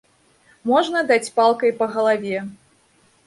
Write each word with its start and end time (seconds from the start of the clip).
Можна 0.69 1.03
даць 1.11 1.33
палкай 1.37 1.71
па 1.81 1.85
галаве. 1.97 2.39